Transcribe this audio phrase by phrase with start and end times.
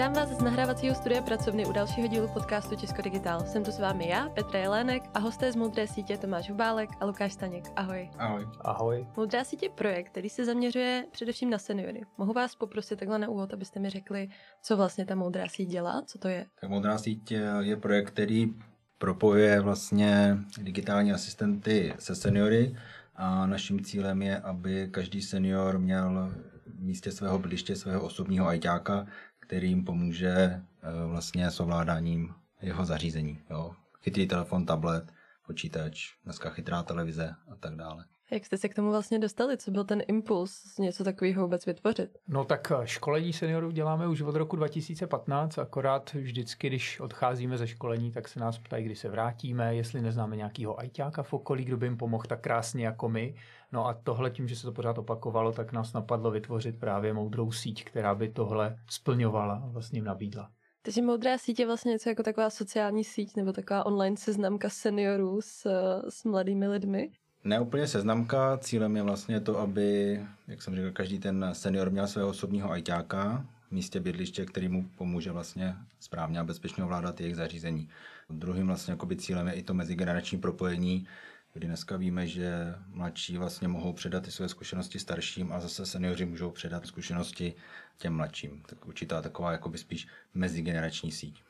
[0.00, 3.40] Vítám vás z nahrávacího studia pracovny u dalšího dílu podcastu Česko Digital.
[3.46, 7.04] Jsem tu s vámi já, Petra Jelének a hosté z Moudré sítě Tomáš Hubálek a
[7.04, 7.64] Lukáš Staněk.
[7.76, 8.10] Ahoj.
[8.18, 8.46] Ahoj.
[8.60, 9.06] Ahoj.
[9.16, 12.02] Moudrá sítě je projekt, který se zaměřuje především na seniory.
[12.18, 14.28] Mohu vás poprosit takhle na úvod, abyste mi řekli,
[14.62, 16.46] co vlastně ta Moudrá síť dělá, co to je?
[16.60, 18.54] Tak Moudrá síť je projekt, který
[18.98, 22.76] propojuje vlastně digitální asistenty se seniory
[23.16, 26.32] a naším cílem je, aby každý senior měl
[26.66, 29.06] v místě svého bydliště svého osobního ajťáka,
[29.50, 30.62] který jim pomůže eh,
[31.06, 33.42] vlastně s ovládáním jeho zařízení.
[33.50, 33.74] Jo.
[34.00, 35.12] Chytrý telefon, tablet,
[35.46, 38.04] počítač, dneska chytrá televize a tak dále.
[38.32, 39.56] Jak jste se k tomu vlastně dostali?
[39.56, 42.18] Co byl ten impuls něco takového vůbec vytvořit?
[42.28, 47.66] No tak eh, školení seniorů děláme už od roku 2015, akorát vždycky, když odcházíme ze
[47.66, 51.76] školení, tak se nás ptají, kdy se vrátíme, jestli neznáme nějakého ajťáka v okolí, kdo
[51.76, 53.34] by jim pomohl tak krásně jako my.
[53.72, 57.52] No a tohle tím, že se to pořád opakovalo, tak nás napadlo vytvořit právě moudrou
[57.52, 60.50] síť, která by tohle splňovala a vlastně jim nabídla.
[60.82, 65.40] Takže moudrá síť je vlastně něco jako taková sociální síť nebo taková online seznamka seniorů
[65.40, 65.66] s,
[66.08, 67.10] s mladými lidmi.
[67.44, 72.06] Ne úplně seznamka, cílem je vlastně to, aby, jak jsem říkal, každý ten senior měl
[72.06, 77.36] svého osobního ajťáka v místě bydliště, který mu pomůže vlastně správně a bezpečně ovládat jejich
[77.36, 77.88] zařízení.
[78.30, 81.06] Druhým vlastně cílem je i to mezigenerační propojení,
[81.52, 86.24] kdy dneska víme, že mladší vlastně mohou předat ty své zkušenosti starším a zase seniori
[86.24, 87.54] můžou předat zkušenosti
[87.98, 88.62] těm mladším.
[88.66, 91.42] Tak určitá taková jakoby spíš mezigenerační síť.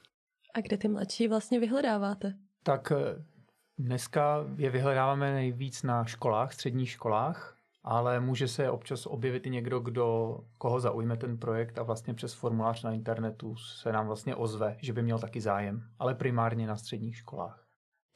[0.55, 2.35] A kde ty mladší vlastně vyhledáváte?
[2.63, 3.25] Tak eh,
[3.83, 9.81] dneska je vyhledáváme nejvíc na školách, středních školách, ale může se občas objevit i někdo,
[9.81, 14.77] kdo, koho zaujme ten projekt a vlastně přes formulář na internetu se nám vlastně ozve,
[14.81, 17.65] že by měl taky zájem, ale primárně na středních školách.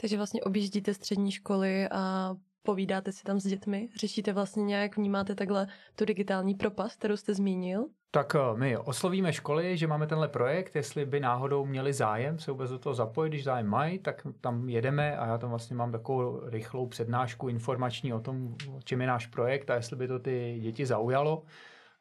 [0.00, 3.88] Takže vlastně objíždíte střední školy a povídáte si tam s dětmi?
[3.96, 7.86] Řešíte vlastně nějak, vnímáte takhle tu digitální propast, kterou jste zmínil?
[8.10, 12.50] Tak eh, my oslovíme školy, že máme tenhle projekt, jestli by náhodou měli zájem se
[12.50, 15.92] vůbec do toho zapojit, když zájem mají, tak tam jedeme a já tam vlastně mám
[15.92, 18.54] takovou rychlou přednášku informační o tom,
[18.84, 21.42] čem je náš projekt a jestli by to ty děti zaujalo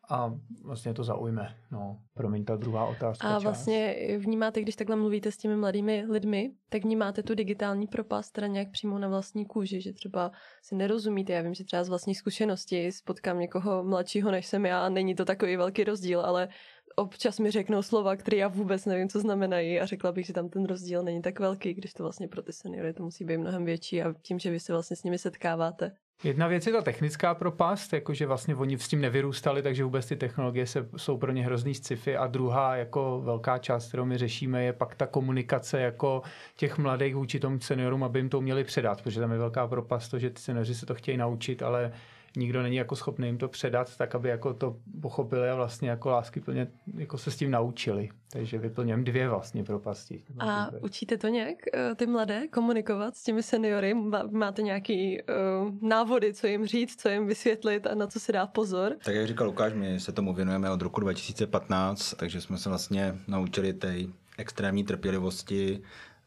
[0.10, 0.34] a
[0.64, 1.56] vlastně to zaujme.
[1.72, 3.28] No, promiň, ta druhá otázka.
[3.28, 8.34] A vlastně vnímáte, když takhle mluvíte s těmi mladými lidmi, tak vnímáte tu digitální propast
[8.34, 10.32] teda nějak přímo na vlastní kůži, že třeba
[10.62, 11.34] si nerozumíte.
[11.34, 15.16] Já vím, že třeba z vlastní zkušenosti spotkám někoho mladšího než jsem já a není
[15.16, 16.50] to takový velký rozdíl, ale
[16.96, 20.50] občas mi řeknou slova, které já vůbec nevím, co znamenají a řekla bych, že tam
[20.50, 23.66] ten rozdíl není tak velký, když to vlastně pro ty seniory to musí být mnohem
[23.66, 25.92] větší a tím, že vy se vlastně s nimi setkáváte.
[26.24, 30.16] Jedna věc je ta technická propast, jakože vlastně oni s tím nevyrůstali, takže vůbec ty
[30.16, 32.18] technologie se, jsou pro ně hrozný sci-fi.
[32.18, 36.22] A druhá jako velká část, kterou my řešíme, je pak ta komunikace jako
[36.56, 40.12] těch mladých vůči tomu seniorům, aby jim to měli předat, protože tam je velká propast,
[40.12, 41.92] to, že ty seniori se to chtějí naučit, ale
[42.38, 46.10] nikdo není jako schopný jim to předat, tak aby jako to pochopili a vlastně jako
[46.10, 46.68] lásky plně
[46.98, 48.10] jako se s tím naučili.
[48.32, 50.24] Takže vyplňujeme dvě vlastně propasti.
[50.40, 53.94] A učíte to nějak, eh, ty mladé, komunikovat s těmi seniory?
[54.32, 58.48] Máte nějaký uh, návody, co jim říct, co jim vysvětlit a na co se dá
[58.48, 58.96] pozor?
[59.06, 63.16] Tak jak říkal Lukáš, my se tomu věnujeme od roku 2015, takže jsme se vlastně
[63.28, 63.96] naučili té
[64.38, 65.82] extrémní trpělivosti,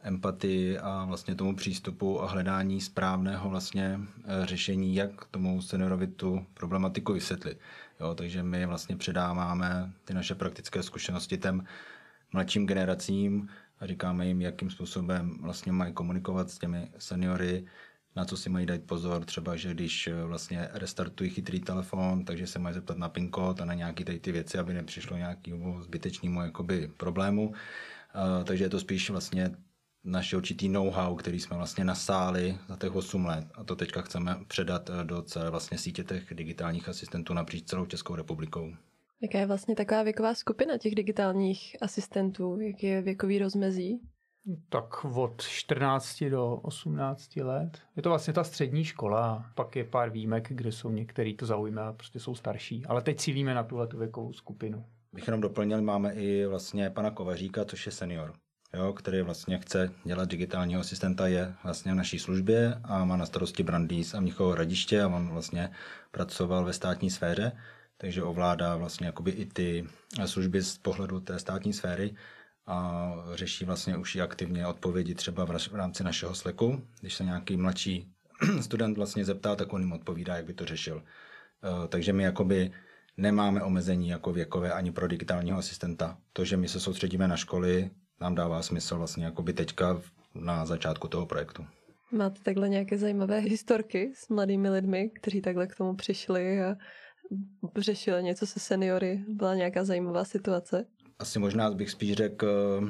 [0.06, 6.46] empatii a vlastně tomu přístupu a hledání správného vlastně eh, řešení, jak tomu seniorovi tu
[6.54, 7.58] problematiku vysvětlit.
[8.00, 11.64] Jo, takže my vlastně předáváme ty naše praktické zkušenosti těm
[12.32, 13.48] mladším generacím
[13.80, 17.66] a říkáme jim, jakým způsobem vlastně mají komunikovat s těmi seniory,
[18.16, 22.46] na co si mají dát pozor, třeba, že když eh, vlastně restartují chytrý telefon, takže
[22.46, 25.82] se mají zeptat na PIN kód a na nějaké tady ty věci, aby nepřišlo nějakému
[25.82, 27.48] zbytečnému jakoby problému.
[27.48, 29.50] Uh, takže je to spíš vlastně
[30.06, 34.36] naše určitý know-how, který jsme vlastně nasáli za těch 8 let a to teďka chceme
[34.48, 38.72] předat eh, do celé vlastně sítě těch digitálních asistentů napříč celou Českou republikou.
[39.22, 42.60] Jaká je vlastně taková věková skupina těch digitálních asistentů?
[42.60, 44.00] Jak je věkový rozmezí?
[44.68, 47.78] Tak od 14 do 18 let.
[47.96, 51.82] Je to vlastně ta střední škola, pak je pár výjimek, kde jsou některý to zaujme
[51.82, 52.84] a prostě jsou starší.
[52.86, 54.84] Ale teď cílíme na tuhle tu věkovou skupinu.
[55.12, 58.32] Bych jenom doplnil, máme i vlastně pana Kovaříka, což je senior
[58.76, 63.26] jo, který vlastně chce dělat digitálního asistenta, je vlastně v naší službě a má na
[63.26, 65.70] starosti Brandýs a Mnichovo radiště a on vlastně
[66.10, 67.52] pracoval ve státní sféře,
[67.98, 69.86] takže ovládá vlastně jakoby i ty
[70.26, 72.14] služby z pohledu té státní sféry
[72.66, 76.82] a řeší vlastně už i aktivně odpovědi třeba v rámci našeho sleku.
[77.00, 78.12] Když se nějaký mladší
[78.60, 81.02] student vlastně zeptá, tak on jim odpovídá, jak by to řešil.
[81.02, 82.70] E, takže my jakoby
[83.16, 86.18] nemáme omezení jako věkové ani pro digitálního asistenta.
[86.32, 87.90] To, že my se soustředíme na školy,
[88.20, 90.00] nám dává smysl vlastně jako by teďka
[90.34, 91.66] na začátku toho projektu.
[92.12, 96.76] Máte takhle nějaké zajímavé historky s mladými lidmi, kteří takhle k tomu přišli a
[97.78, 99.24] řešili něco se seniory?
[99.28, 100.86] Byla nějaká zajímavá situace?
[101.18, 102.80] asi možná bych spíš řekl,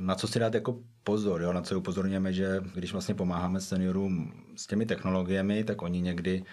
[0.00, 1.52] na co si dát jako pozor, jo?
[1.52, 6.44] na co upozorněme, že když vlastně pomáháme seniorům s těmi technologiemi, tak oni někdy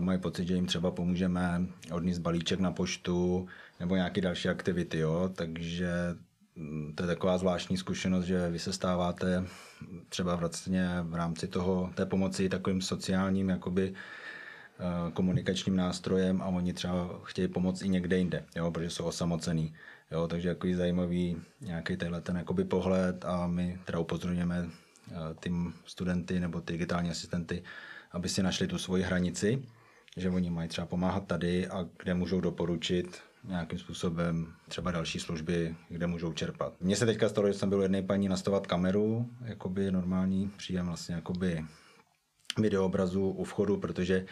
[0.00, 3.46] mají pocit, že jim třeba pomůžeme odníst balíček na poštu
[3.80, 5.30] nebo nějaké další aktivity, jo?
[5.34, 5.90] takže
[6.94, 9.44] to je taková zvláštní zkušenost, že vy se stáváte
[10.08, 16.72] třeba vlastně v rámci toho, té pomoci takovým sociálním jakoby eh, komunikačním nástrojem a oni
[16.72, 19.74] třeba chtějí pomoct i někde jinde, jo, protože jsou osamocený.
[20.10, 25.74] Jo, takže jako zajímavý nějaký tenhle ten jakoby pohled a my teda upozorňujeme eh, tým
[25.86, 27.62] studenty nebo ty digitální asistenty,
[28.12, 29.62] aby si našli tu svoji hranici,
[30.16, 35.76] že oni mají třeba pomáhat tady a kde můžou doporučit nějakým způsobem třeba další služby,
[35.88, 36.72] kde můžou čerpat.
[36.80, 41.14] Mně se teďka stalo, že jsem byl jedné paní nastavovat kameru, jakoby normální příjem vlastně
[41.14, 41.64] jakoby
[42.58, 44.26] videoobrazu u vchodu, protože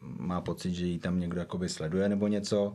[0.00, 2.74] má pocit, že jí tam někdo jakoby sleduje nebo něco.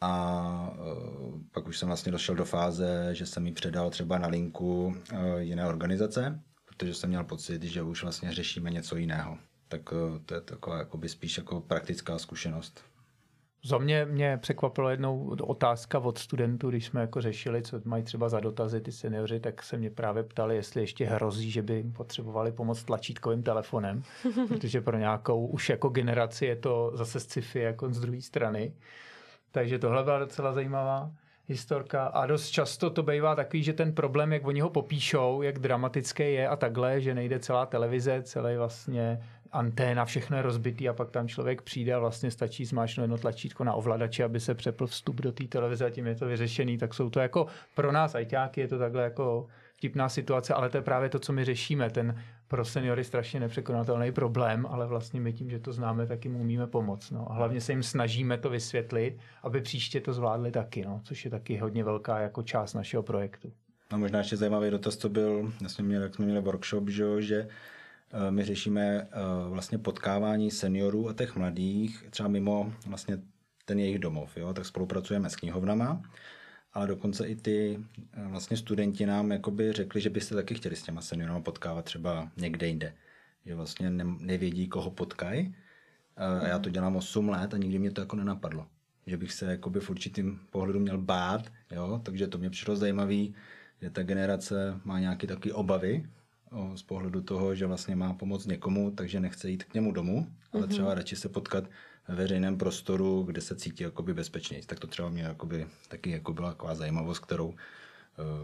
[0.00, 4.28] A uh, pak už jsem vlastně došel do fáze, že jsem jí předal třeba na
[4.28, 4.94] linku uh,
[5.38, 9.38] jiné organizace, protože jsem měl pocit, že už vlastně řešíme něco jiného.
[9.68, 12.84] Tak uh, to je taková jakoby spíš jako praktická zkušenost.
[13.64, 18.28] Za mě mě překvapila jednou otázka od studentů, když jsme jako řešili, co mají třeba
[18.28, 22.52] za dotazy ty seniori, tak se mě právě ptali, jestli ještě hrozí, že by potřebovali
[22.52, 24.02] pomoct tlačítkovým telefonem,
[24.48, 28.72] protože pro nějakou už jako generaci je to zase sci-fi jako z druhé strany.
[29.50, 31.10] Takže tohle byla docela zajímavá
[31.50, 35.58] historka a dost často to bývá takový, že ten problém, jak oni ho popíšou, jak
[35.58, 39.20] dramatický je a takhle, že nejde celá televize, celý vlastně
[39.52, 43.64] anténa, všechno je rozbitý a pak tam člověk přijde a vlastně stačí zmáčknout jedno tlačítko
[43.64, 46.94] na ovladači, aby se přepl vstup do té televize a tím je to vyřešený, tak
[46.94, 50.82] jsou to jako pro nás ajťáky je to takhle jako vtipná situace, ale to je
[50.82, 55.50] právě to, co my řešíme, ten pro seniory strašně nepřekonatelný problém, ale vlastně my tím,
[55.50, 57.10] že to známe, tak jim umíme pomoct.
[57.10, 57.30] No.
[57.30, 61.30] A hlavně se jim snažíme to vysvětlit, aby příště to zvládli taky, no, což je
[61.30, 63.52] taky hodně velká jako část našeho projektu.
[63.92, 67.48] No možná ještě zajímavý dotaz to byl, jsme měli, jak jsme měli workshop, že, že
[68.30, 69.08] my řešíme eh,
[69.48, 73.18] vlastně potkávání seniorů a těch mladých, třeba mimo vlastně
[73.64, 74.36] ten jejich domov.
[74.36, 74.54] Jo?
[74.54, 76.02] Tak spolupracujeme s knihovnama,
[76.72, 77.78] ale dokonce i ty
[78.12, 82.30] eh, vlastně studenti nám jakoby řekli, že byste taky chtěli s těma seniorama potkávat třeba
[82.36, 82.94] někde jinde.
[83.46, 85.54] Že vlastně ne, nevědí, koho potkají.
[86.16, 88.66] A já to dělám 8 let a nikdy mě to jako nenapadlo.
[89.06, 92.00] Že bych se jakoby v určitým pohledu měl bát, jo?
[92.04, 93.34] takže to mě přišlo zajímavý,
[93.82, 96.06] že ta generace má nějaké takové obavy
[96.74, 100.62] z pohledu toho, že vlastně má pomoct někomu, takže nechce jít k němu domů, ale
[100.62, 100.68] mm-hmm.
[100.68, 101.64] třeba radši se potkat
[102.08, 104.62] ve veřejném prostoru, kde se cítí jakoby bezpečněji.
[104.62, 107.54] Tak to třeba mě jakoby, taky jako byla taková zajímavost, kterou uh,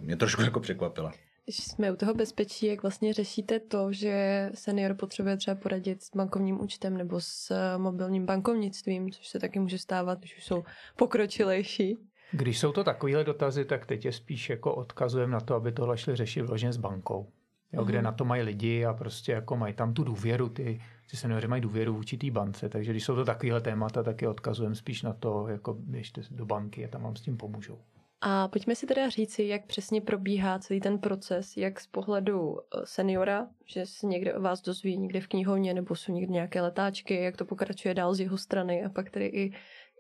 [0.00, 1.12] mě trošku jako překvapila.
[1.44, 6.11] Když jsme u toho bezpečí, jak vlastně řešíte to, že senior potřebuje třeba poradit s
[6.17, 10.64] bankovním účtem nebo s eh, mobilním bankovnictvím, což se taky může stávat, když už jsou
[10.97, 11.99] pokročilejší?
[12.32, 15.99] Když jsou to takovéhle dotazy, tak teď je spíš jako odkazujeme na to, aby tohle
[15.99, 17.32] šli řešit vložně s bankou
[17.73, 18.05] jo, kde mhm.
[18.05, 20.81] na to mají lidi a prostě jako mají tam tu důvěru, ty,
[21.11, 24.29] ty seniori mají důvěru v určitý bance, takže když jsou to takovéhle témata, tak je
[24.29, 27.79] odkazujeme spíš na to, jako běžte do banky a tam vám s tím pomůžou.
[28.21, 32.81] A pojďme si teda říci, jak přesně probíhá celý ten proces, jak z pohledu eh,
[32.85, 37.15] seniora, že se někde o vás dozví někde v knihovně, nebo jsou někde nějaké letáčky,
[37.15, 39.52] jak to pokračuje dál z jeho strany a pak tedy i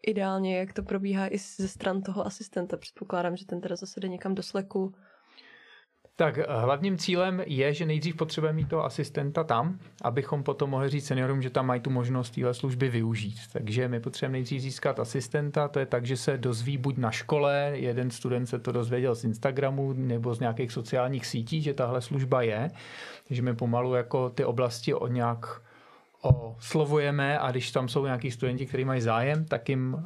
[0.06, 2.76] ideálně, jak to probíhá i ze stran toho asistenta.
[2.76, 4.94] Předpokládám, že ten teda zase jde někam do sleku
[6.16, 10.88] tak eh, hlavním cílem je, že nejdřív potřebujeme mít toho asistenta tam, abychom potom mohli
[10.88, 13.38] říct seniorům, že tam mají tu možnost téhle služby využít.
[13.52, 17.70] Takže my potřebujeme nejdřív získat asistenta, to je tak, že se dozví buď na škole,
[17.74, 22.42] jeden student se to dozvěděl z Instagramu nebo z nějakých sociálních sítí, že tahle služba
[22.42, 22.70] je.
[23.28, 25.62] Takže my pomalu jako ty oblasti o nějak
[26.28, 30.02] oslovujeme a když tam jsou nějaký studenti, kteří mají zájem, tak jim uh,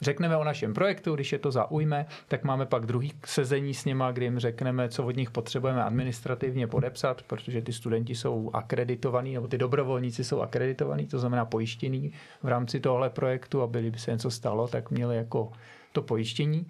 [0.00, 4.12] řekneme o našem projektu, když je to zaujme, tak máme pak druhý sezení s nima,
[4.12, 9.48] kdy jim řekneme, co od nich potřebujeme administrativně podepsat, protože ty studenti jsou akreditovaní, nebo
[9.48, 14.30] ty dobrovolníci jsou akreditovaní, to znamená pojištění v rámci tohle projektu, aby kdyby se něco
[14.30, 15.52] stalo, tak měli jako
[15.92, 16.66] to pojištění.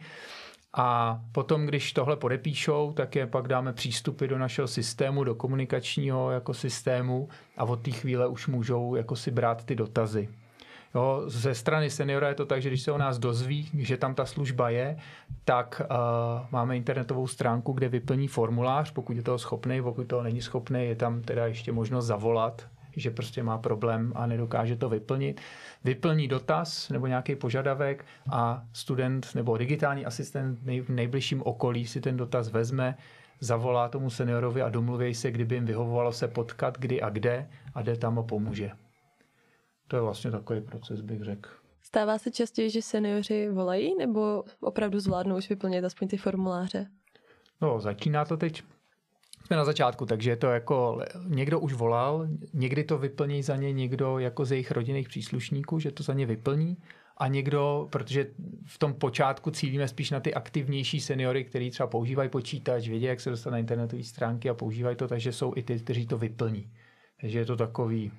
[0.74, 6.30] A potom, když tohle podepíšou, tak je pak dáme přístupy do našeho systému, do komunikačního
[6.30, 10.28] jako systému a od té chvíle už můžou jako si brát ty dotazy.
[10.94, 14.14] Jo, ze strany seniora je to tak, že když se o nás dozví, že tam
[14.14, 14.96] ta služba je,
[15.44, 20.42] tak uh, máme internetovou stránku, kde vyplní formulář, pokud je toho schopný, pokud toho není
[20.42, 25.40] schopný, je tam teda ještě možnost zavolat, že prostě má problém a nedokáže to vyplnit.
[25.84, 32.16] Vyplní dotaz nebo nějaký požadavek a student nebo digitální asistent v nejbližším okolí si ten
[32.16, 32.96] dotaz vezme,
[33.40, 37.82] zavolá tomu seniorovi a domluví se, kdyby jim vyhovovalo se potkat, kdy a kde a
[37.82, 38.70] jde tam a pomůže.
[39.88, 41.50] To je vlastně takový proces, bych řekl.
[41.82, 46.86] Stává se častěji, že seniori volají, nebo opravdu zvládnou už vyplnit aspoň ty formuláře?
[47.60, 48.62] No, začíná to teď
[49.46, 53.72] jsme na začátku, takže je to jako někdo už volal, někdy to vyplní za ně
[53.72, 56.76] někdo jako ze jejich rodinných příslušníků, že to za ně vyplní
[57.16, 58.26] a někdo, protože
[58.66, 63.20] v tom počátku cílíme spíš na ty aktivnější seniory, kteří třeba používají počítač, vědí, jak
[63.20, 66.70] se dostat na internetové stránky a používají to, takže jsou i ty, kteří to vyplní.
[67.20, 68.12] Takže je to takový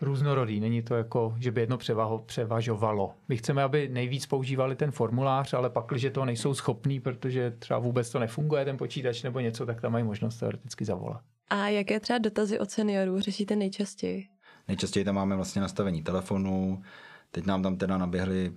[0.00, 0.60] různorodý.
[0.60, 3.14] Není to jako, že by jedno převaho, převažovalo.
[3.28, 7.78] My chceme, aby nejvíc používali ten formulář, ale pak, když to nejsou schopní, protože třeba
[7.78, 11.20] vůbec to nefunguje, ten počítač nebo něco, tak tam mají možnost teoreticky zavolat.
[11.50, 14.26] A jaké třeba dotazy od seniorů řešíte nejčastěji?
[14.68, 16.82] Nejčastěji tam máme vlastně nastavení telefonu,
[17.30, 18.52] Teď nám tam teda naběhly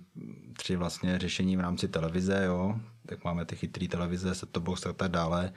[0.57, 2.75] tři vlastně řešení v rámci televize, jo.
[3.05, 5.53] Tak máme ty chytré televize, set to box a tak dále.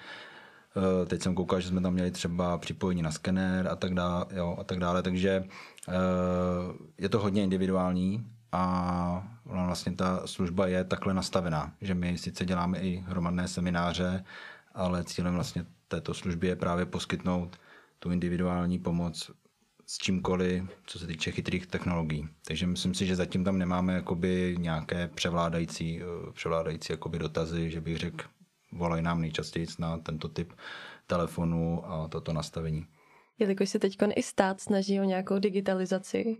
[0.77, 4.27] Eh, teď jsem koukal, že jsme tam měli třeba připojení na skener a tak dále,
[4.31, 5.03] jo, a tak dále.
[5.03, 5.45] takže
[5.89, 5.93] eh,
[6.99, 12.79] je to hodně individuální a vlastně ta služba je takhle nastavená, že my sice děláme
[12.79, 14.25] i hromadné semináře,
[14.75, 17.57] ale cílem vlastně této služby je právě poskytnout
[17.99, 19.31] tu individuální pomoc
[19.87, 22.29] s čímkoliv, co se týče chytrých technologií.
[22.47, 27.81] Takže myslím si, že zatím tam nemáme jakoby nějaké převládající, eh, převládající jakoby dotazy, že
[27.81, 28.25] bych řekl,
[28.73, 30.53] volají nám nejčastěji na tento typ
[31.07, 32.87] telefonu a toto nastavení.
[33.39, 36.37] Jelikož se teď i stát snaží o nějakou digitalizaci,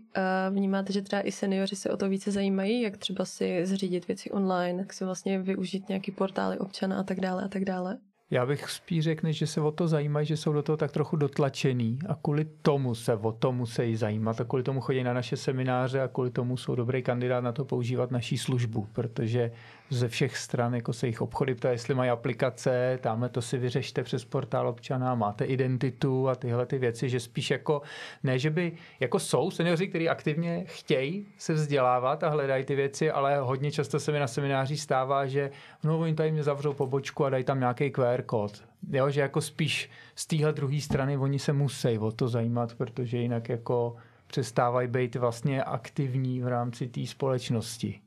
[0.49, 4.31] vnímáte, že třeba i seniori se o to více zajímají, jak třeba si zřídit věci
[4.31, 7.97] online, jak si vlastně využít nějaký portály občana a tak dále a tak dále?
[8.29, 11.15] Já bych spíš řekl, že se o to zajímají, že jsou do toho tak trochu
[11.15, 15.37] dotlačený a kvůli tomu se o to musí zajímat a kvůli tomu chodí na naše
[15.37, 19.51] semináře a kvůli tomu jsou dobrý kandidát na to používat naší službu, protože
[19.89, 24.03] ze všech stran jako se jich obchody ptá, jestli mají aplikace, tamhle to si vyřešte
[24.03, 27.81] přes portál občana, máte identitu a tyhle ty věci, že spíš jako,
[28.23, 33.11] ne, že by, jako jsou seniori, kteří aktivně chtějí se vzdělávat a hledají ty věci,
[33.11, 35.51] ale hodně často se mi na semináři stává, že
[35.83, 38.63] no, oni tady mě zavřou pobočku a dají tam nějaký QR kód.
[38.91, 43.17] Jo, že jako spíš z téhle druhé strany oni se musí o to zajímat, protože
[43.17, 43.95] jinak jako
[44.27, 47.99] přestávají být vlastně aktivní v rámci té společnosti.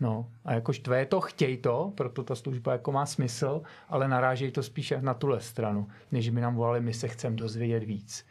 [0.00, 4.52] No a jako štve to, chtěj to, proto ta služba jako má smysl, ale narážejí
[4.52, 8.26] to spíše na tuhle stranu, než by nám volali, my se chceme dozvědět víc.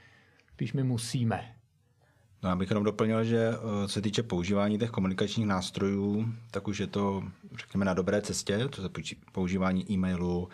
[0.54, 1.58] Spíš my musíme.
[2.44, 6.68] No, já bych jenom doplnil, že eh, co se týče používání těch komunikačních nástrojů, tak
[6.68, 7.24] už je to,
[7.58, 8.90] řekněme, na dobré cestě, co se
[9.32, 10.50] používání e-mailu,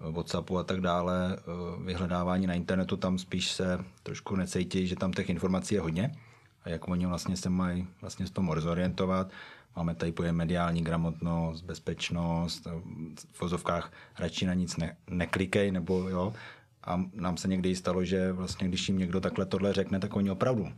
[0.00, 4.96] eh, Whatsappu a tak dále, eh, vyhledávání na internetu, tam spíš se trošku necítí, že
[4.96, 6.12] tam těch informací je hodně
[6.64, 9.30] a jak oni vlastně se mají vlastně s tom zorientovat.
[9.76, 12.66] Máme tady pojem mediální gramotnost, bezpečnost,
[13.32, 16.32] v vozovkách radši na nic ne, neklikej, nebo jo.
[16.84, 20.30] A nám se někdy stalo, že vlastně, když jim někdo takhle tohle řekne, tak oni
[20.30, 20.68] opravdu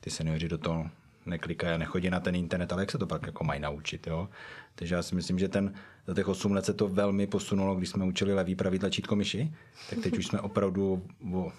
[0.00, 0.90] ty seniori do toho
[1.26, 4.28] neklikají a nechodí na ten internet, ale jak se to pak jako mají naučit, jo?
[4.74, 5.74] Takže já si myslím, že ten,
[6.06, 9.52] za těch 8 let se to velmi posunulo, když jsme učili levý pravý tlačítko myši,
[9.90, 11.52] tak teď už jsme opravdu o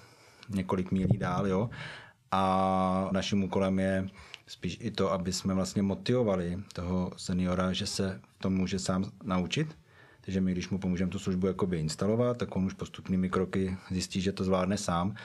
[0.50, 1.70] několik mílí dál, jo?
[2.36, 4.10] A naším úkolem je
[4.48, 9.12] spíš i to, aby jsme vlastně motivovali toho seniora, že se v tom může sám
[9.24, 9.78] naučit.
[10.22, 14.22] Takže my, když mu pomůžeme tu službu jakoby instalovat, tak on už postupnými kroky zjistí,
[14.22, 15.16] že to zvládne sám.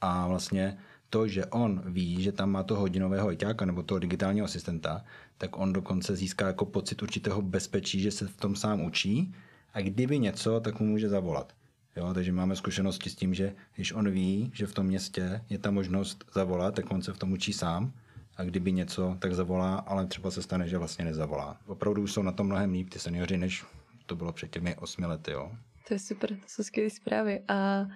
[0.00, 0.78] A vlastně
[1.10, 5.04] to, že on ví, že tam má toho hodinového hojťáka nebo toho digitálního asistenta,
[5.38, 9.34] tak on dokonce získá jako pocit určitého bezpečí, že se v tom sám učí
[9.72, 11.57] a kdyby něco, tak mu může zavolat.
[11.98, 15.58] Jo, takže máme zkušenosti s tím, že když on ví, že v tom městě je
[15.58, 17.92] ta možnost zavolat, tak on se v tom učí sám
[18.36, 21.56] a kdyby něco, tak zavolá, ale třeba se stane, že vlastně nezavolá.
[21.66, 23.64] Opravdu jsou na tom mnohem líp ty seniori, než
[24.06, 25.30] to bylo před těmi osmi lety.
[25.30, 25.52] Jo.
[25.88, 27.42] To je super, to jsou skvělé zprávy.
[27.48, 27.86] A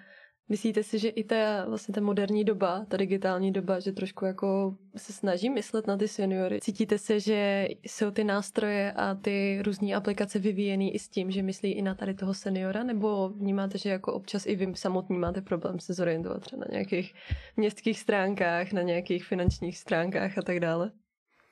[0.49, 4.77] Myslíte si, že i ta, vlastně ta moderní doba, ta digitální doba, že trošku jako
[4.97, 6.61] se snaží myslet na ty seniory?
[6.61, 11.43] Cítíte se, že jsou ty nástroje a ty různé aplikace vyvíjený i s tím, že
[11.43, 12.85] myslí i na tady toho seniora?
[12.85, 17.15] Nebo vnímáte, že jako občas i vy samotní máte problém se zorientovat třeba na nějakých
[17.57, 20.91] městských stránkách, na nějakých finančních stránkách a tak dále?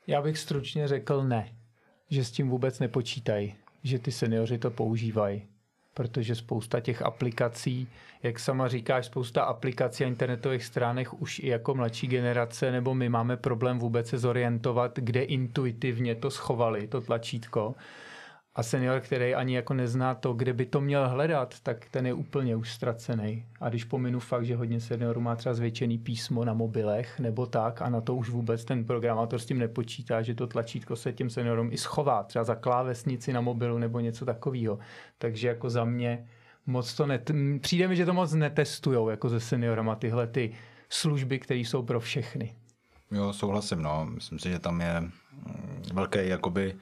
[0.07, 1.57] Já bych stručně řekl ne,
[2.11, 5.43] že s tím vůbec nepočítají, že ty seniori to používají
[6.01, 7.89] protože spousta těch aplikací,
[8.23, 13.09] jak sama říkáš, spousta aplikací a internetových stránek už i jako mladší generace nebo my
[13.09, 17.75] máme problém vůbec se zorientovat, kde intuitivně to schovali, to tlačítko.
[18.55, 22.15] A senior, který ani jako nezná to, kde by to měl hledat, tak ten je
[22.15, 23.47] úplně už ztracený.
[23.61, 27.83] A když pominu fakt, že hodně seniorů má třeba zvětšený písmo na mobilech nebo tak
[27.83, 31.31] a na to už vůbec ten programátor s tím nepočítá, že to tlačítko se těm
[31.31, 34.79] seniorům i schová, třeba za klávesnici na mobilu nebo něco takového.
[35.19, 36.27] Takže jako za mě
[36.67, 37.31] moc to net...
[37.61, 40.53] přijde mi, že to moc netestujou jako se seniorama tyhle ty
[40.89, 42.55] služby, které jsou pro všechny.
[43.11, 44.07] Jo, souhlasím, no.
[44.15, 45.03] Myslím si, že tam je
[45.93, 46.75] velký jakoby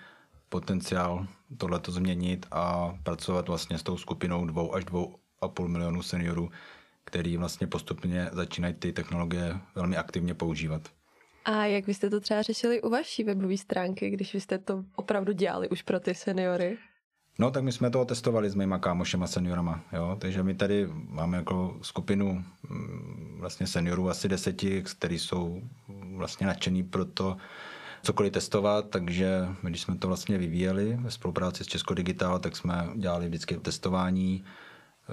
[0.48, 1.26] potenciál
[1.56, 6.50] tohleto změnit a pracovat vlastně s tou skupinou dvou až dvou a půl milionu seniorů,
[7.04, 10.82] který vlastně postupně začínají ty technologie velmi aktivně používat.
[11.44, 15.32] A jak byste to třeba řešili u vaší webové stránky, když vy jste to opravdu
[15.32, 16.78] dělali už pro ty seniory?
[17.38, 20.16] No, tak my jsme to testovali s mýma kámošema seniorama, jo?
[20.20, 25.62] takže my tady máme jako skupinu mm, vlastně seniorů asi deseti, kteří jsou
[26.16, 27.36] vlastně nadšený pro to,
[28.02, 32.88] cokoliv testovat, takže když jsme to vlastně vyvíjeli ve spolupráci s Česko Digital, tak jsme
[32.94, 34.44] dělali vždycky testování,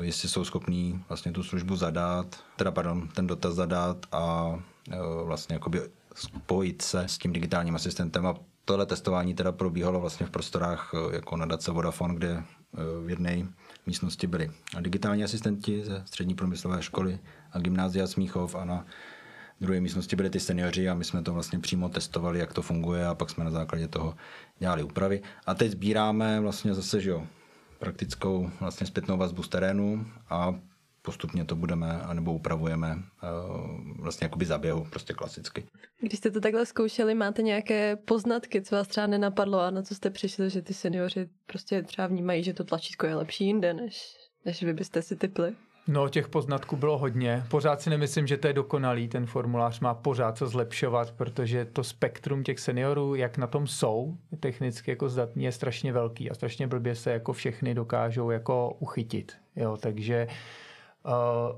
[0.02, 4.56] jestli jsou schopní vlastně tu službu zadat, teda pardon, ten dotaz zadat a
[4.92, 5.82] e, vlastně jakoby
[6.16, 8.28] spojit se s tím digitálním asistentem.
[8.28, 12.44] A tohle testování teda probíhalo vlastně v prostorách e, jako nadace Vodafone, kde e,
[13.06, 13.48] v jedné
[13.86, 17.20] místnosti byli digitální asistenti ze střední průmyslové školy
[17.52, 18.86] a gymnázia Smíchov a na
[19.62, 23.08] druhé místnosti byli ty seniori a my jsme to vlastně přímo testovali, jak to funguje
[23.08, 24.16] a pak jsme na základě toho
[24.60, 25.22] dělali úpravy.
[25.46, 27.28] A teď sbíráme vlastně zase, že jo,
[27.80, 30.56] praktickou vlastně zpětnou vazbu z terénu a
[31.02, 35.66] postupně to budeme, anebo upravujeme uh, vlastně jakoby zaběhu, prostě klasicky.
[36.02, 39.96] Když jste to takhle zkoušeli, máte nějaké poznatky, co vás třeba nenapadlo a na co
[39.96, 44.16] jste přišli, že ty seniori prostě třeba vnímají, že to tlačítko je lepší jinde, než,
[44.46, 45.56] než vy byste si typli?
[45.88, 47.44] No, těch poznatků bylo hodně.
[47.50, 49.08] Pořád si nemyslím, že to je dokonalý.
[49.08, 54.18] Ten formulář má pořád co zlepšovat, protože to spektrum těch seniorů, jak na tom jsou,
[54.40, 59.34] technicky jako zdatní, je strašně velký a strašně blbě se jako všechny dokážou jako uchytit.
[59.56, 60.28] Jo, takže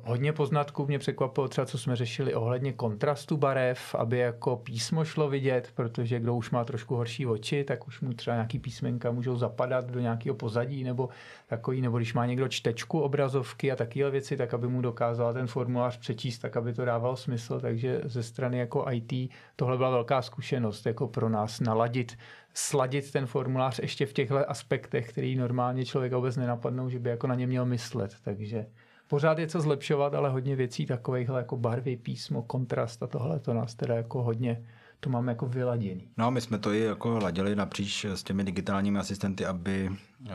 [0.04, 5.30] hodně poznatků mě překvapilo třeba, co jsme řešili ohledně kontrastu barev, aby jako písmo šlo
[5.30, 9.38] vidět, protože kdo už má trošku horší oči, tak už mu třeba nějaký písmenka můžou
[9.38, 11.10] zapadat do nějakého pozadí nebo
[11.48, 15.48] takový, nebo když má někdo čtečku obrazovky a takové věci, tak aby mu dokázal ten
[15.48, 20.22] formulář přečíst, tak aby to dávalo smysl, takže ze strany jako IT tohle byla velká
[20.22, 22.18] zkušenost jako pro nás naladit
[22.54, 27.28] sladit ten formulář ještě v těchto aspektech, který normálně člověk vůbec nenapadnou, že by jako
[27.28, 28.16] na ně měl myslet.
[28.24, 28.66] Takže
[29.08, 33.54] pořád je co zlepšovat, ale hodně věcí takovýchhle jako barvy, písmo, kontrast a tohle to
[33.54, 34.66] nás teda jako hodně
[35.00, 36.10] to máme jako vyladěný.
[36.18, 40.28] No my jsme to i jako ladili napříč s těmi digitálními asistenty, aby uh,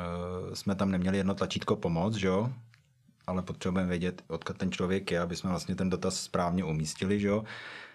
[0.54, 2.50] jsme tam neměli jedno tlačítko pomoc, že jo?
[3.26, 7.28] ale potřebujeme vědět, odkud ten člověk je, aby jsme vlastně ten dotaz správně umístili, že
[7.28, 7.44] jo?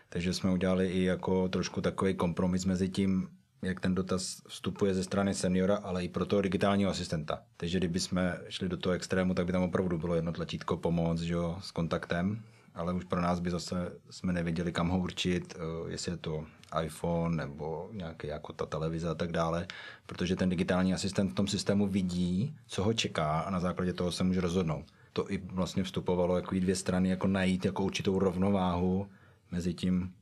[0.09, 3.29] Takže jsme udělali i jako trošku takový kompromis mezi tím,
[3.61, 7.41] jak ten dotaz vstupuje ze strany seniora, ale i pro toho digitálního asistenta.
[7.57, 11.19] Takže kdyby jsme šli do toho extrému, tak by tam opravdu bylo jedno tlačítko pomoc
[11.19, 12.41] že jo, s kontaktem,
[12.75, 16.45] ale už pro nás by zase jsme nevěděli, kam ho určit, eh, jestli je to
[16.83, 19.67] iPhone nebo nějaký jako ta televize a tak dále,
[20.05, 24.11] protože ten digitální asistent v tom systému vidí, co ho čeká a na základě toho
[24.11, 24.85] se může rozhodnout.
[25.13, 29.07] To i vlastně vstupovalo jako dvě strany, jako najít jako určitou rovnováhu
[29.51, 30.13] mezi tím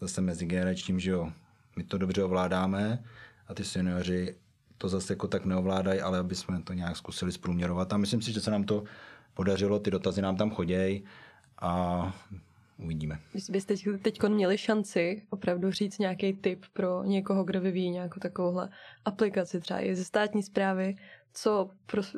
[0.00, 1.32] zase mezigeneračním, že jo,
[1.78, 3.04] my to dobře ovládáme
[3.48, 4.34] a ty seniori
[4.78, 7.92] to zase jako tak neovládají, ale aby jsme to nějak zkusili zprůměrovat.
[7.92, 8.84] A myslím si, že se nám to
[9.34, 11.04] podařilo, ty dotazy nám tam chodějí
[11.58, 12.12] a
[12.78, 13.18] uvidíme.
[13.32, 18.68] Když byste teď měli šanci opravdu říct nějaký tip pro někoho, kdo vyvíjí nějakou takovouhle
[19.04, 20.96] aplikaci, třeba i ze státní zprávy,
[21.32, 21.70] co,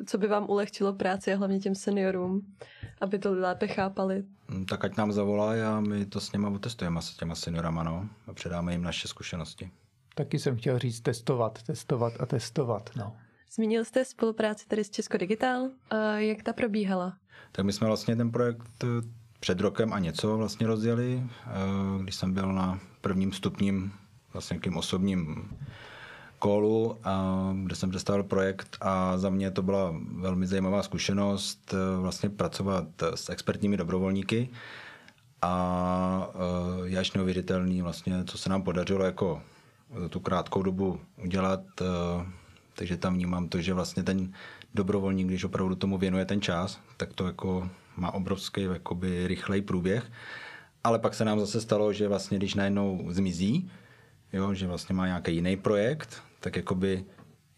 [0.05, 2.55] co by vám ulehčilo práci a hlavně těm seniorům,
[3.01, 4.23] aby to lépe chápali?
[4.47, 8.09] Mm, tak ať nám zavolají a my to s něma otestujeme, s těma seniorama, no,
[8.27, 9.71] a předáme jim naše zkušenosti.
[10.15, 13.15] Taky jsem chtěl říct testovat, testovat a testovat, no.
[13.53, 15.69] Zmínil jste spolupráci tady s Česko Digital.
[16.17, 17.17] Jak ta probíhala?
[17.51, 18.87] Tak my jsme vlastně ten projekt eh,
[19.39, 21.49] před rokem a něco vlastně rozjeli, eh,
[22.03, 23.93] když jsem byl na prvním stupním
[24.33, 25.49] vlastně nějakým osobním
[26.41, 26.97] kolu,
[27.63, 32.87] kde jsem představil projekt a za mě to byla velmi zajímavá zkušenost eh, vlastně pracovat
[33.15, 34.49] s expertními dobrovolníky
[35.41, 39.41] a eh, je až neuvěřitelný vlastně, co se nám podařilo jako
[39.99, 41.85] za tu krátkou dobu udělat, eh,
[42.75, 44.33] takže tam vnímám to, že vlastně ten
[44.73, 50.11] dobrovolník, když opravdu tomu věnuje ten čas, tak to jako má obrovský jakoby rychlej průběh.
[50.83, 53.69] Ale pak se nám zase stalo, že vlastně když najednou zmizí,
[54.33, 57.05] jo, že vlastně má nějaký jiný projekt, tak jakoby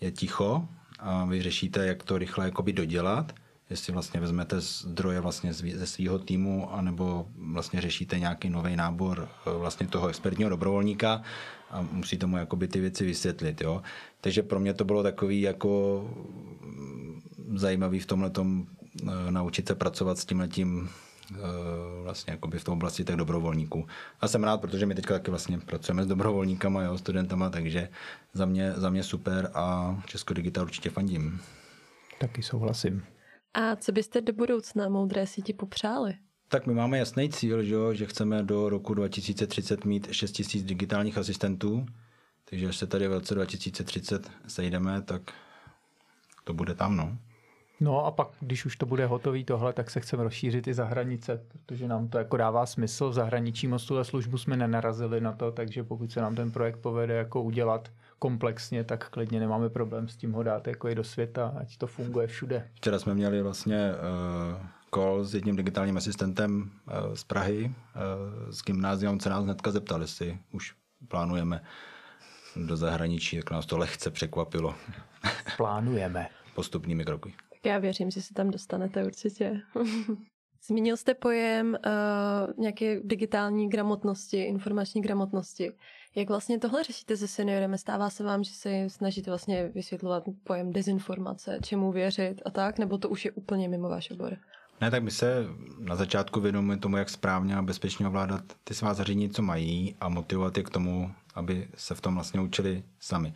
[0.02, 0.68] je ticho
[1.00, 3.36] a vy řešíte, jak to rychle jakoby dodělat,
[3.70, 9.58] jestli vlastně vezmete zdroje vlastně ze svého týmu, anebo vlastně řešíte nějaký nový nábor e,
[9.58, 11.22] vlastně toho expertního dobrovolníka
[11.70, 13.62] a musíte mu jakoby ty věci vysvětlit.
[13.62, 13.82] Jo?
[14.22, 16.04] Takže pro mě to bylo takový jako
[16.62, 17.22] mm,
[17.56, 21.13] zajímavý v tomhle e, naučit se pracovat s tímhletím Eh,
[22.04, 23.88] vlastně jakoby v té oblasti těch dobrovolníků.
[24.22, 27.90] A jsem rád, protože my teďka taky vlastně pracujeme s dobrovolníkama, jo, studentama, takže
[28.34, 31.42] za mě, za mě super a Česko Digital určitě fandím.
[32.20, 33.04] Taky souhlasím.
[33.54, 36.14] A co byste do budoucna moudré síti popřáli?
[36.48, 41.18] Tak my máme jasný cíl, že, že chceme do roku 2030 mít 6 000 digitálních
[41.18, 41.86] asistentů,
[42.54, 45.22] Takže až se tady v roce 2030 sejdeme, tak
[46.44, 47.18] to bude tam, no.
[47.80, 50.86] No a pak, když už to bude hotový tohle, tak se chceme rozšířit i za
[50.86, 53.10] hranice, protože nám to jako dává smysl.
[53.10, 56.78] V zahraničí moc tuhle službu jsme nenarazili na to, takže pokud se nám ten projekt
[56.78, 61.04] povede jako udělat komplexně, tak klidně nemáme problém s tím ho dát jako i do
[61.04, 62.68] světa, ať to funguje všude.
[62.74, 68.64] Včera jsme měli vlastně uh, call s jedním digitálním asistentem uh, z Prahy, uh, s
[68.64, 70.76] gymnázium, se nás hnedka zeptal, jestli už
[71.08, 71.64] plánujeme
[72.56, 74.76] do zahraničí, tak nás to lehce překvapilo.
[75.58, 76.28] Plánujeme.
[76.56, 77.34] Postupnými kroky.
[77.64, 79.62] Tak já věřím, že se tam dostanete určitě.
[80.68, 85.72] Zmínil jste pojem uh, nějaké digitální gramotnosti, informační gramotnosti.
[86.16, 87.78] Jak vlastně tohle řešíte se seniorem?
[87.78, 92.98] Stává se vám, že se snažíte vlastně vysvětlovat pojem dezinformace, čemu věřit a tak, nebo
[92.98, 94.38] to už je úplně mimo váš obor?
[94.82, 95.46] Ne, tak my se
[95.80, 100.10] na začátku věnujeme tomu, jak správně a bezpečně ovládat ty svá zařízení, co mají a
[100.10, 103.34] motivovat je k tomu, aby se v tom vlastně učili sami.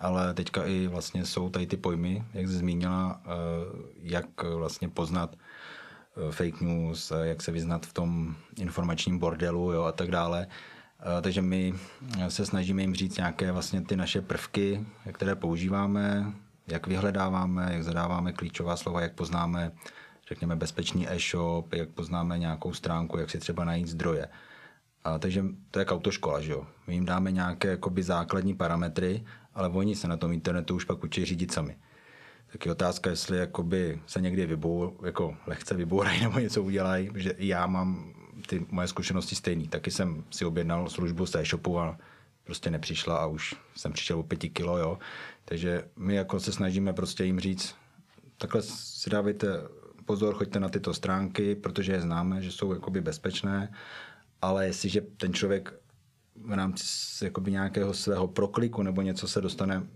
[0.00, 3.28] Ale teďka i vlastně jsou tady ty pojmy, jak jsi zmínila, eh,
[4.02, 9.92] jak vlastně poznat eh, fake news, jak se vyznat v tom informačním bordelu jo, a
[9.92, 10.46] tak dále.
[11.00, 11.74] Eh, takže my
[12.28, 16.32] se snažíme jim říct nějaké vlastně ty naše prvky, které používáme,
[16.66, 19.72] jak vyhledáváme, jak zadáváme klíčová slova, jak poznáme,
[20.28, 24.28] řekněme, bezpečný e-shop, jak poznáme nějakou stránku, jak si třeba najít zdroje.
[25.04, 26.66] A, takže to je jak autoškola, že jo?
[26.86, 31.04] My jim dáme nějaké jakoby, základní parametry, ale oni se na tom internetu už pak
[31.04, 31.76] učí řídit sami.
[32.52, 37.34] Tak je otázka, jestli jakoby se někdy vybou, jako lehce vybourají nebo něco udělají, že
[37.38, 38.14] já mám
[38.46, 39.68] ty moje zkušenosti stejný.
[39.68, 41.98] Taky jsem si objednal službu z e-shopu a
[42.44, 44.98] prostě nepřišla a už jsem přišel o pěti kilo, jo.
[45.44, 47.74] Takže my jako se snažíme prostě jim říct,
[48.38, 49.48] takhle si dávejte
[50.04, 53.72] pozor, choďte na tyto stránky, protože je známe, že jsou jakoby bezpečné,
[54.42, 55.74] ale jestliže ten člověk
[56.44, 56.84] v rámci
[57.24, 59.86] jakoby nějakého svého prokliku nebo něco se dostane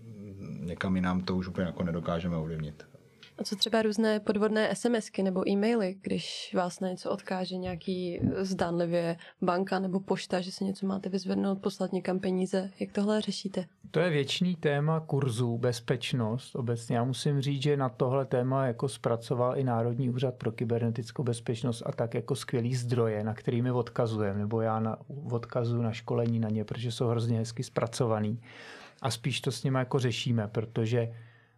[0.59, 2.92] někam jinam, to už úplně jako nedokážeme ovlivnit.
[3.37, 9.17] A co třeba různé podvodné SMSky nebo e-maily, když vás na něco odkáže nějaký zdánlivě
[9.41, 12.69] banka nebo pošta, že se něco máte vyzvednout, poslat někam peníze.
[12.79, 13.65] Jak tohle řešíte?
[13.91, 16.95] To je věčný téma kurzů, bezpečnost obecně.
[16.95, 21.83] Já musím říct, že na tohle téma jako zpracoval i Národní úřad pro kybernetickou bezpečnost
[21.85, 24.97] a tak jako skvělý zdroje, na kterými odkazujeme, nebo já na,
[25.31, 28.41] odkazuju na školení na ně, protože jsou hrozně hezky zpracovaný.
[29.01, 31.13] A spíš to s nimi jako řešíme, protože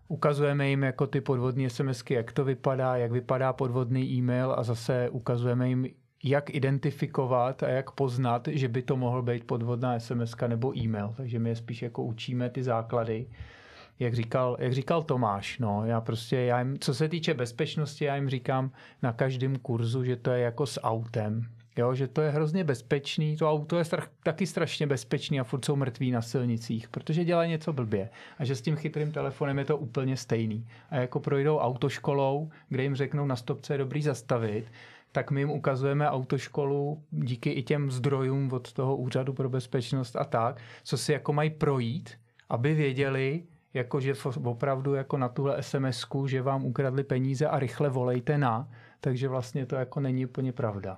[0.07, 5.09] Ukazujeme jim jako ty podvodní SMSky, jak to vypadá, jak vypadá podvodný e-mail a zase
[5.09, 5.87] ukazujeme jim,
[6.23, 11.13] jak identifikovat a jak poznat, že by to mohl být podvodná SMS nebo e-mail.
[11.17, 13.27] Takže my je spíš jako učíme ty základy.
[13.99, 18.15] Jak říkal, jak říkal Tomáš, no, já prostě, já jim, co se týče bezpečnosti, já
[18.15, 21.45] jim říkám na každém kurzu, že to je jako s autem.
[21.77, 25.65] Jo, že to je hrozně bezpečný, to auto je strach, taky strašně bezpečný a furt
[25.65, 28.09] jsou mrtví na silnicích, protože dělají něco blbě.
[28.37, 30.67] A že s tím chytrým telefonem je to úplně stejný.
[30.89, 34.65] A jako projdou autoškolou, kde jim řeknou na stopce je dobrý zastavit,
[35.11, 40.23] tak my jim ukazujeme autoškolu díky i těm zdrojům od toho úřadu pro bezpečnost a
[40.23, 42.09] tak, co si jako mají projít,
[42.49, 47.89] aby věděli, jako že opravdu jako na tuhle sms že vám ukradli peníze a rychle
[47.89, 48.69] volejte na,
[49.01, 50.97] takže vlastně to jako není úplně pravda.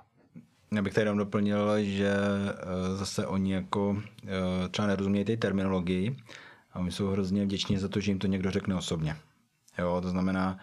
[0.72, 6.16] Já bych tady jenom doplnil, že eh, zase oni jako eh, třeba nerozumějí té terminologii
[6.72, 9.16] a my jsou hrozně vděční za to, že jim to někdo řekne osobně.
[9.78, 10.58] Jo, to znamená,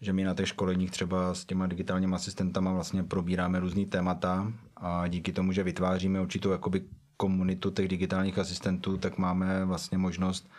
[0.00, 5.08] že my na těch školeních třeba s těma digitálními asistentama vlastně probíráme různý témata a
[5.08, 6.82] díky tomu, že vytváříme určitou jakoby
[7.16, 10.50] komunitu těch digitálních asistentů, tak máme vlastně možnost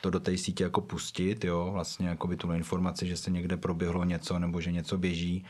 [0.00, 4.04] to do té sítě jako pustit, jo, vlastně jako tu informaci, že se někde proběhlo
[4.04, 5.44] něco nebo že něco běží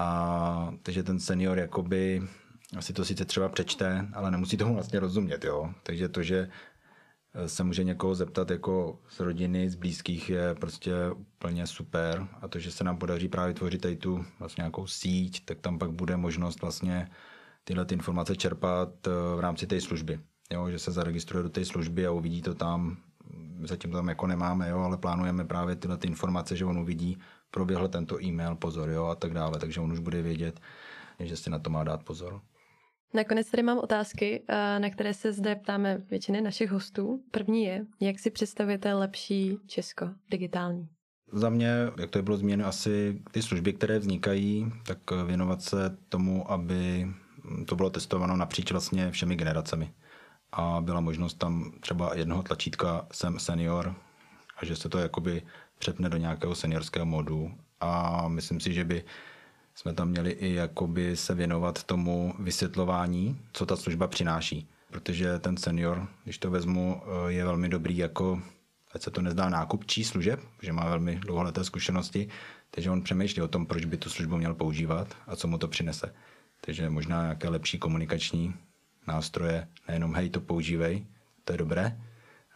[0.00, 2.22] a takže ten senior jakoby
[2.80, 5.74] si to sice třeba přečte, ale nemusí tomu vlastně rozumět, jo.
[5.82, 6.48] Takže to, že
[7.46, 12.58] se může někoho zeptat jako z rodiny, z blízkých je prostě úplně super a to,
[12.58, 16.16] že se nám podaří právě tvořit tady tu vlastně nějakou síť, tak tam pak bude
[16.16, 17.10] možnost vlastně
[17.64, 20.20] tyhle ty informace čerpat eh, v rámci té služby.
[20.52, 22.96] Jo, že se zaregistruje do té služby a uvidí to tam,
[23.62, 27.18] zatím tam jako nemáme, jo, ale plánujeme právě tyhle ty informace, že on uvidí,
[27.50, 30.60] proběhl tento e-mail, pozor, jo, a tak dále, takže on už bude vědět,
[31.18, 32.40] že si na to má dát pozor.
[33.14, 37.22] Nakonec tady mám otázky, eh, na které se zde ptáme většiny našich hostů.
[37.30, 40.88] První je, jak si představujete lepší Česko digitální?
[41.32, 46.50] Za mě, jak to bylo zmíněno, asi ty služby, které vznikají, tak věnovat se tomu,
[46.50, 47.08] aby
[47.66, 49.94] to bylo testováno napříč vlastně všemi generacemi.
[50.52, 53.94] A byla možnost tam třeba jednoho tlačítka jsem senior
[54.60, 55.42] a že se to jakoby
[55.78, 59.04] přepne do nějakého seniorského modu a myslím si, že by
[59.74, 64.68] jsme tam měli i jakoby se věnovat tomu vysvětlování, co ta služba přináší.
[64.90, 68.42] protože ten senior, když to vezmu, eh, je velmi dobrý jako,
[68.92, 72.28] ať se to nezdá nákupčí služeb, že má velmi dlouholeté zkušenosti,
[72.70, 75.68] takže on přemýšlí o tom, proč by tu službu měl používat a co mu to
[75.68, 76.14] přinese.
[76.60, 78.54] Takže možná nějaké lepší komunikační
[79.06, 81.06] nástroje, nejenom hej, to používej,
[81.44, 82.00] to je dobré,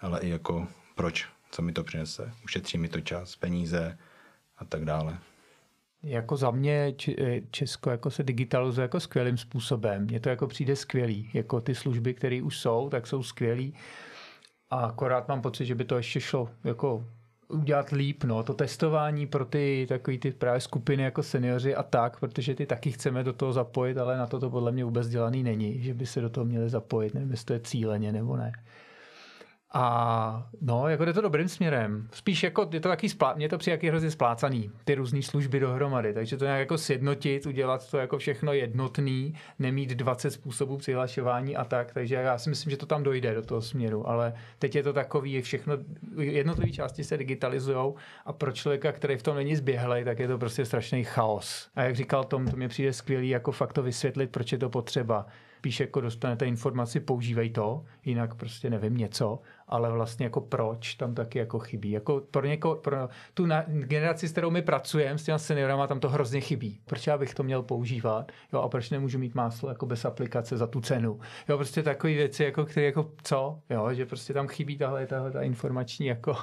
[0.01, 3.99] ale i jako proč, co mi to přinese, ušetří mi to čas, peníze
[4.59, 5.19] a tak dále.
[6.03, 10.05] Jako za mě eh, Česko jako se digitalizuje jako skvělým způsobem.
[10.05, 11.31] Mně to jako přijde skvělý.
[11.35, 13.75] Jako ty služby, které už jsou, tak jsou skvělý.
[14.71, 17.05] A akorát mám pocit, že by to ještě šlo jako
[17.49, 22.21] udělat líp, no, to testování pro ty takový ty právě skupiny jako seniori a tak,
[22.21, 25.43] protože ty taky chceme do toho zapojit, ale na to to podle mě vůbec dělaný
[25.43, 28.53] není, že by se do toho měli zapojit, nevím, jestli to je cíleně nebo ne.
[29.77, 32.09] A no, jako jde to dobrým směrem.
[32.13, 35.61] Spíš jako je to taky splá, mě to přijde jaký hrozně splácaný, ty různé služby
[35.61, 36.15] dohromady.
[36.15, 41.65] Takže to nějak jako sjednotit, udělat to jako všechno jednotný, nemít 20 způsobů přihlašování a
[41.65, 41.93] tak.
[41.93, 44.09] Takže já si myslím, že to tam dojde do toho směru.
[44.09, 45.75] Ale teď je to takový, všechno,
[46.19, 50.39] jednotlivé části se digitalizují a pro člověka, který v tom není zběhlej, tak je to
[50.39, 51.71] prostě strašný chaos.
[51.77, 54.71] A jak říkal Tom, to mě přijde skvělý jako fakt to vysvětlit, proč je to
[54.71, 55.27] potřeba
[55.65, 59.39] spíš jako dostanete informaci, používej to, jinak prostě nevím něco,
[59.75, 61.91] ale vlastně jako proč tam taky jako chybí.
[61.91, 66.01] Jako pro, něko, pro tu na, generaci, s kterou my pracujeme, s těma seniorama, tam
[66.01, 66.81] to hrozně chybí.
[66.85, 68.33] Proč já bych to měl používat?
[68.53, 71.21] Jo, a proč nemůžu mít máslo jako bez aplikace za tu cenu?
[71.49, 73.59] Jo, prostě takové věci, jako, které jako co?
[73.71, 76.37] Jo, že prostě tam chybí tahle, tahle ta informační jako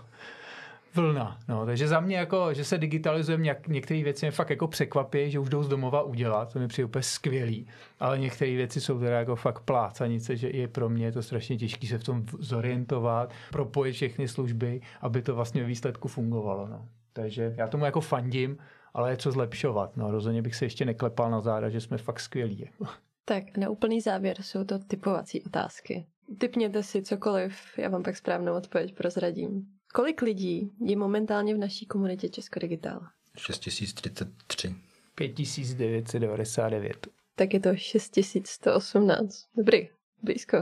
[0.95, 1.39] vlna.
[1.47, 5.31] No, takže za mě jako, že se digitalizujeme, něk, některé věci mě fakt jako překvapí,
[5.31, 7.67] že už jdou z domova udělat, to mi přijde úplně skvělý,
[7.99, 11.57] ale některé věci jsou teda jako fakt plácanice, že i pro mě je to strašně
[11.57, 16.67] těžké se v tom zorientovat, propojit všechny služby, aby to vlastně výsledku fungovalo.
[16.67, 16.87] No.
[17.13, 18.57] Takže já tomu jako fandím,
[18.93, 19.97] ale je co zlepšovat.
[19.97, 22.59] No, rozhodně bych se ještě neklepal na záda, že jsme fakt skvělí.
[22.59, 22.93] Jako.
[23.25, 26.05] Tak na úplný závěr jsou to typovací otázky.
[26.37, 29.65] Typněte si cokoliv, já vám pak správnou odpověď prozradím.
[29.93, 33.07] Kolik lidí je momentálně v naší komunitě Česko Digitál?
[33.37, 34.75] 6033.
[35.15, 37.07] 5999.
[37.35, 39.45] Tak je to 6118.
[39.57, 39.89] Dobrý,
[40.23, 40.57] blízko.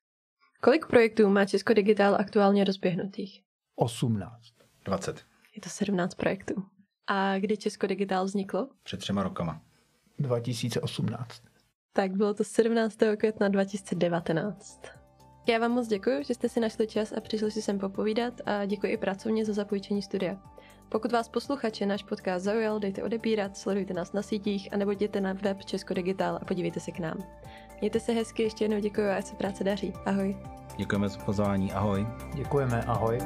[0.60, 3.42] Kolik projektů má Česko Digitál aktuálně rozběhnutých?
[3.74, 4.32] 18.
[4.84, 5.24] 20.
[5.54, 6.54] Je to 17 projektů.
[7.06, 8.68] A kdy Česko Digitál vzniklo?
[8.82, 9.62] Před třema rokama.
[10.18, 11.42] 2018.
[11.92, 12.98] Tak bylo to 17.
[13.18, 14.80] května 2019.
[15.46, 18.64] Já vám moc děkuji, že jste si našli čas a přišli si sem popovídat a
[18.64, 20.36] děkuji i pracovně za zapojení studia.
[20.88, 25.20] Pokud vás posluchače náš podcast zaujal, dejte odebírat, sledujte nás na sítích a nebo jděte
[25.20, 27.18] na web Česko Digital a podívejte se k nám.
[27.80, 29.92] Mějte se hezky, ještě jednou děkuji a ať se práce daří.
[30.06, 30.36] Ahoj.
[30.76, 32.06] Děkujeme za pozvání, ahoj.
[32.34, 33.18] Děkujeme, ahoj.